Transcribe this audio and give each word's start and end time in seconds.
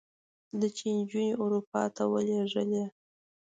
ده 0.59 0.67
چې 0.77 0.85
نجونې 0.97 1.31
اروپا 1.43 1.81
ته 1.95 2.03
ولېږلې. 2.11 2.83